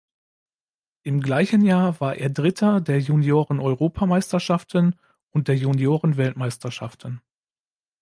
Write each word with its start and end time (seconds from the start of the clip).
Im 1.03 1.21
gleichen 1.21 1.61
Jahr 1.61 1.99
war 1.99 2.15
er 2.15 2.31
Dritter 2.31 2.81
der 2.81 2.97
Junioreneuropameisterschaften 2.99 4.95
und 5.29 5.47
der 5.47 5.55
Juniorenweltmeisterschaften. 5.55 7.21